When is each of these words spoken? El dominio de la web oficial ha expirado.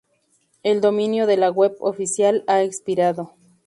El 0.63 0.81
dominio 0.81 1.27
de 1.27 1.37
la 1.37 1.51
web 1.51 1.75
oficial 1.79 2.43
ha 2.47 2.63
expirado. 2.63 3.33